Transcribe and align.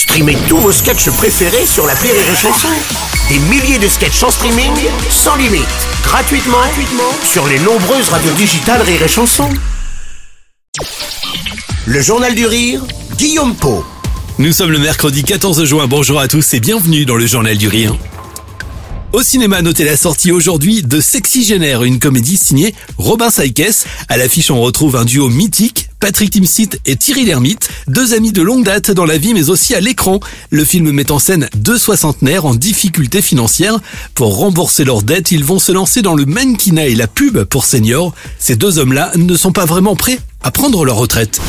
Streamez 0.00 0.38
tous 0.48 0.56
vos 0.56 0.72
sketchs 0.72 1.10
préférés 1.10 1.66
sur 1.66 1.86
la 1.86 1.92
Rire 1.92 2.14
et 2.14 2.34
Chanson. 2.34 2.68
Des 3.28 3.38
milliers 3.38 3.78
de 3.78 3.86
sketchs 3.86 4.22
en 4.22 4.30
streaming, 4.30 4.72
sans 5.10 5.36
limite, 5.36 5.66
gratuitement, 6.02 6.56
gratuitement 6.56 7.12
sur 7.22 7.46
les 7.46 7.58
nombreuses 7.58 8.08
radios 8.08 8.32
digitales 8.32 8.80
Rire 8.80 9.02
et 9.02 9.08
Chanson. 9.08 9.50
Le 11.84 12.00
Journal 12.00 12.34
du 12.34 12.46
Rire, 12.46 12.80
Guillaume 13.18 13.54
Po. 13.54 13.84
Nous 14.38 14.52
sommes 14.52 14.70
le 14.70 14.78
mercredi 14.78 15.22
14 15.22 15.64
juin. 15.66 15.86
Bonjour 15.86 16.18
à 16.18 16.28
tous 16.28 16.54
et 16.54 16.60
bienvenue 16.60 17.04
dans 17.04 17.16
le 17.16 17.26
Journal 17.26 17.58
du 17.58 17.68
Rire. 17.68 17.94
Au 19.12 19.22
cinéma, 19.22 19.60
notez 19.60 19.84
la 19.84 19.98
sortie 19.98 20.32
aujourd'hui 20.32 20.82
de 20.82 20.98
Sexy 21.02 21.44
Génère, 21.44 21.82
une 21.82 21.98
comédie 21.98 22.38
signée 22.38 22.74
Robin 22.96 23.28
Saikes. 23.28 23.84
À 24.08 24.16
l'affiche, 24.16 24.50
on 24.50 24.62
retrouve 24.62 24.96
un 24.96 25.04
duo 25.04 25.28
mythique, 25.28 25.89
Patrick 26.00 26.30
Timsit 26.30 26.70
et 26.86 26.96
Thierry 26.96 27.24
Lhermitte, 27.26 27.68
deux 27.86 28.14
amis 28.14 28.32
de 28.32 28.42
longue 28.42 28.64
date 28.64 28.90
dans 28.90 29.04
la 29.04 29.18
vie 29.18 29.34
mais 29.34 29.50
aussi 29.50 29.74
à 29.74 29.80
l'écran. 29.80 30.18
Le 30.50 30.64
film 30.64 30.90
met 30.90 31.12
en 31.12 31.18
scène 31.18 31.48
deux 31.54 31.78
soixantenaires 31.78 32.46
en 32.46 32.54
difficulté 32.54 33.22
financière. 33.22 33.78
Pour 34.14 34.38
rembourser 34.38 34.84
leurs 34.84 35.02
dettes, 35.02 35.30
ils 35.30 35.44
vont 35.44 35.58
se 35.58 35.72
lancer 35.72 36.02
dans 36.02 36.14
le 36.14 36.24
mannequinat 36.24 36.86
et 36.86 36.94
la 36.94 37.06
pub 37.06 37.44
pour 37.44 37.64
seniors. 37.66 38.14
Ces 38.38 38.56
deux 38.56 38.78
hommes-là 38.78 39.12
ne 39.16 39.36
sont 39.36 39.52
pas 39.52 39.66
vraiment 39.66 39.94
prêts 39.94 40.18
à 40.42 40.50
prendre 40.50 40.84
leur 40.84 40.96
retraite. 40.96 41.40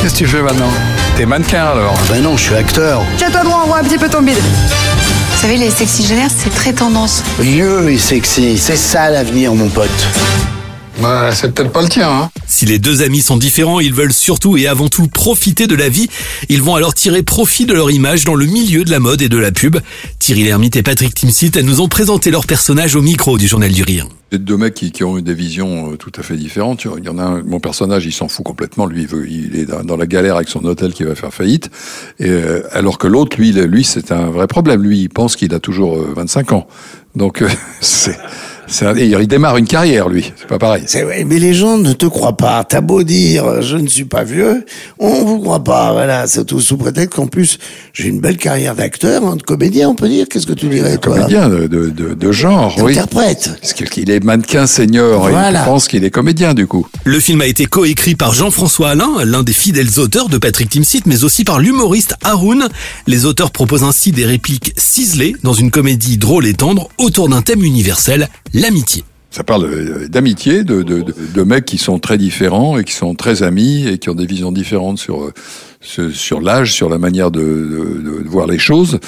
Qu'est-ce 0.00 0.12
que 0.14 0.18
tu 0.18 0.26
fais 0.26 0.42
maintenant? 0.42 0.70
T'es 1.16 1.26
mannequin 1.26 1.64
alors? 1.64 1.98
Ben 2.08 2.22
non, 2.22 2.36
je 2.36 2.44
suis 2.44 2.54
acteur. 2.54 3.02
Tiens-toi 3.18 3.42
droit, 3.42 3.62
on 3.64 3.68
voit 3.68 3.78
un 3.78 3.84
petit 3.84 3.98
peu 3.98 4.08
ton 4.08 4.22
bide. 4.22 4.36
Vous 4.36 5.40
savez, 5.40 5.56
les 5.56 5.70
sexy 5.70 6.06
génères, 6.06 6.30
c'est 6.36 6.54
très 6.54 6.72
tendance. 6.72 7.22
Vieux 7.40 7.90
et 7.90 7.98
sexy, 7.98 8.56
c'est 8.58 8.76
ça 8.76 9.10
l'avenir, 9.10 9.54
mon 9.54 9.68
pote. 9.68 9.90
Ouais, 11.00 11.30
c'est 11.32 11.52
peut-être 11.52 11.72
pas 11.72 11.82
le 11.82 11.88
tien, 11.88 12.08
hein 12.08 12.30
Si 12.46 12.66
les 12.66 12.78
deux 12.78 13.02
amis 13.02 13.20
sont 13.20 13.36
différents, 13.36 13.80
ils 13.80 13.92
veulent 13.92 14.12
surtout 14.12 14.56
et 14.56 14.68
avant 14.68 14.88
tout 14.88 15.08
profiter 15.08 15.66
de 15.66 15.74
la 15.74 15.88
vie. 15.88 16.08
Ils 16.48 16.62
vont 16.62 16.76
alors 16.76 16.94
tirer 16.94 17.22
profit 17.22 17.66
de 17.66 17.74
leur 17.74 17.90
image 17.90 18.24
dans 18.24 18.36
le 18.36 18.46
milieu 18.46 18.84
de 18.84 18.90
la 18.90 19.00
mode 19.00 19.20
et 19.20 19.28
de 19.28 19.38
la 19.38 19.50
pub. 19.50 19.78
Thierry 20.20 20.44
Lhermitte 20.44 20.76
et 20.76 20.82
Patrick 20.82 21.12
Timsit 21.14 21.56
nous 21.62 21.80
ont 21.80 21.88
présenté 21.88 22.30
leurs 22.30 22.46
personnages 22.46 22.94
au 22.94 23.02
micro 23.02 23.38
du 23.38 23.48
Journal 23.48 23.72
du 23.72 23.82
Rire. 23.82 24.06
C'est 24.30 24.42
deux 24.42 24.56
mecs 24.56 24.74
qui, 24.74 24.92
qui 24.92 25.04
ont 25.04 25.18
eu 25.18 25.22
des 25.22 25.34
visions 25.34 25.92
euh, 25.92 25.96
tout 25.96 26.12
à 26.16 26.22
fait 26.22 26.36
différentes. 26.36 26.86
Il 26.98 27.04
y 27.04 27.08
en 27.08 27.18
a 27.18 27.22
un, 27.22 27.42
mon 27.42 27.60
personnage, 27.60 28.06
il 28.06 28.12
s'en 28.12 28.28
fout 28.28 28.44
complètement. 28.44 28.86
Lui, 28.86 29.02
il, 29.02 29.08
veut, 29.08 29.28
il 29.28 29.56
est 29.56 29.66
dans, 29.66 29.96
la 29.96 30.06
galère 30.06 30.36
avec 30.36 30.48
son 30.48 30.64
hôtel 30.64 30.92
qui 30.92 31.04
va 31.04 31.14
faire 31.14 31.34
faillite. 31.34 31.70
Et, 32.20 32.28
euh, 32.28 32.62
alors 32.72 32.98
que 32.98 33.06
l'autre, 33.06 33.36
lui, 33.36 33.52
lui, 33.52 33.84
c'est 33.84 34.12
un 34.12 34.30
vrai 34.30 34.46
problème. 34.46 34.82
Lui, 34.82 35.00
il 35.00 35.08
pense 35.08 35.36
qu'il 35.36 35.54
a 35.54 35.60
toujours 35.60 35.98
euh, 35.98 36.12
25 36.16 36.52
ans. 36.52 36.66
Donc, 37.16 37.42
euh, 37.42 37.48
c'est 37.80 38.18
un- 38.82 38.96
et 38.96 39.06
il 39.06 39.26
démarre 39.26 39.56
une 39.56 39.66
carrière, 39.66 40.08
lui. 40.08 40.32
C'est 40.36 40.46
pas 40.48 40.58
pareil. 40.58 40.84
C'est 40.86 41.02
vrai, 41.02 41.24
mais 41.24 41.38
les 41.38 41.54
gens 41.54 41.76
ne 41.78 41.92
te 41.92 42.06
croient 42.06 42.36
pas. 42.36 42.64
T'as 42.64 42.80
beau 42.80 43.02
dire, 43.02 43.62
je 43.62 43.76
ne 43.76 43.86
suis 43.88 44.04
pas 44.04 44.24
vieux, 44.24 44.64
on 44.98 45.24
vous 45.24 45.38
croit 45.40 45.62
pas. 45.62 45.92
Voilà, 45.92 46.26
c'est 46.26 46.44
tout 46.44 46.60
sous 46.60 46.76
prétexte 46.76 47.14
qu'en 47.16 47.26
plus, 47.26 47.58
j'ai 47.92 48.08
une 48.08 48.20
belle 48.20 48.36
carrière 48.36 48.74
d'acteur, 48.74 49.24
hein, 49.24 49.36
de 49.36 49.42
comédien, 49.42 49.88
on 49.90 49.94
peut 49.94 50.08
dire. 50.08 50.26
Qu'est-ce 50.28 50.46
que 50.46 50.52
tu 50.52 50.68
dirais, 50.68 50.98
toi 50.98 51.14
Comédien 51.16 51.48
de, 51.48 51.66
de, 51.66 51.90
de, 51.90 52.14
de 52.14 52.32
genre, 52.32 52.74
oui. 52.78 52.94
D'interprète. 52.94 53.50
Parce 53.60 53.72
qu'il 53.74 54.10
est 54.10 54.22
mannequin 54.24 54.66
senior. 54.66 55.28
et 55.28 55.32
Voilà. 55.32 55.62
Il 55.62 55.64
pense 55.66 55.88
qu'il 55.88 56.04
est 56.04 56.10
comédien, 56.10 56.54
du 56.54 56.66
coup. 56.66 56.86
Le 57.04 57.20
film 57.20 57.40
a 57.40 57.46
été 57.46 57.66
coécrit 57.66 58.14
par 58.14 58.32
Jean-François 58.34 58.90
Alain, 58.90 59.24
l'un 59.24 59.42
des 59.42 59.52
fidèles 59.52 59.98
auteurs 59.98 60.28
de 60.28 60.38
Patrick 60.38 60.70
Timsit, 60.70 61.02
mais 61.06 61.24
aussi 61.24 61.44
par 61.44 61.58
l'humoriste 61.60 62.14
Haroun. 62.24 62.68
Les 63.06 63.24
auteurs 63.26 63.50
proposent 63.50 63.84
ainsi 63.84 64.10
des 64.12 64.24
répliques 64.24 64.72
ciselées 64.76 65.34
dans 65.42 65.52
une 65.52 65.70
comédie 65.70 66.16
drôle 66.18 66.46
et 66.46 66.54
tendre 66.54 66.88
autour 66.98 67.28
d'un 67.28 67.42
thème 67.42 67.62
universel, 67.64 68.28
l'amitié. 68.54 69.04
Ça 69.30 69.42
parle 69.42 69.64
euh, 69.64 70.08
d'amitié, 70.08 70.62
de, 70.62 70.82
de, 70.82 71.02
de, 71.02 71.12
de 71.34 71.42
mecs 71.42 71.64
qui 71.64 71.76
sont 71.76 71.98
très 71.98 72.18
différents 72.18 72.78
et 72.78 72.84
qui 72.84 72.92
sont 72.92 73.16
très 73.16 73.42
amis 73.42 73.84
et 73.88 73.98
qui 73.98 74.08
ont 74.08 74.14
des 74.14 74.26
visions 74.26 74.52
différentes 74.52 74.98
sur, 74.98 75.24
euh, 75.24 75.32
sur, 76.12 76.40
l'âge, 76.40 76.72
sur 76.72 76.88
la 76.88 76.98
manière 76.98 77.32
de 77.32 77.42
voir 78.26 78.46
les 78.46 78.60
choses. 78.60 79.00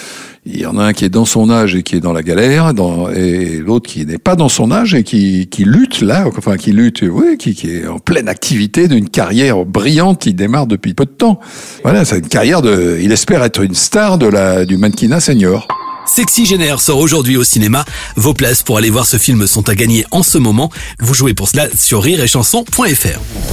Il 0.44 0.60
y 0.60 0.66
en 0.66 0.78
a 0.78 0.84
un 0.84 0.92
qui 0.92 1.04
est 1.04 1.10
dans 1.10 1.24
son 1.24 1.48
âge 1.48 1.76
et 1.76 1.84
qui 1.84 1.94
est 1.94 2.00
dans 2.00 2.12
la 2.12 2.24
galère, 2.24 2.74
dans, 2.74 3.08
et 3.08 3.58
l'autre 3.58 3.88
qui 3.88 4.04
n'est 4.04 4.18
pas 4.18 4.34
dans 4.34 4.48
son 4.48 4.72
âge 4.72 4.94
et 4.94 5.04
qui, 5.04 5.46
qui 5.46 5.64
lutte 5.64 6.00
là, 6.00 6.26
enfin 6.36 6.56
qui 6.56 6.72
lutte, 6.72 7.04
oui, 7.08 7.36
qui, 7.38 7.54
qui 7.54 7.70
est 7.70 7.86
en 7.86 8.00
pleine 8.00 8.28
activité 8.28 8.88
d'une 8.88 9.08
carrière 9.08 9.64
brillante. 9.64 10.26
Il 10.26 10.34
démarre 10.34 10.66
depuis 10.66 10.92
peu 10.92 11.04
de 11.04 11.10
temps. 11.10 11.38
Voilà, 11.84 12.04
c'est 12.04 12.18
une 12.18 12.28
carrière 12.28 12.62
de. 12.62 12.98
Il 13.00 13.12
espère 13.12 13.44
être 13.44 13.62
une 13.62 13.74
star 13.74 14.18
de 14.18 14.26
la 14.26 14.64
du 14.64 14.76
mannequinat 14.76 15.20
senior. 15.20 15.68
Sexy 16.06 16.46
Génère 16.46 16.80
sort 16.80 16.98
aujourd'hui 16.98 17.36
au 17.36 17.44
cinéma. 17.44 17.84
Vos 18.16 18.34
places 18.34 18.62
pour 18.62 18.78
aller 18.78 18.90
voir 18.90 19.06
ce 19.06 19.18
film 19.18 19.46
sont 19.46 19.68
à 19.68 19.74
gagner 19.74 20.04
en 20.10 20.22
ce 20.22 20.38
moment. 20.38 20.70
Vous 21.00 21.14
jouez 21.14 21.34
pour 21.34 21.48
cela 21.48 21.68
sur 21.76 22.02
rireetchanson.fr. 22.02 23.45